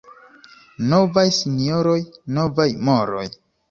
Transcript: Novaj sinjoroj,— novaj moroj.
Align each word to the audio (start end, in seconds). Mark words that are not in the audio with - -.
Novaj 0.93 1.27
sinjoroj,— 1.41 1.97
novaj 2.43 2.71
moroj. 2.93 3.27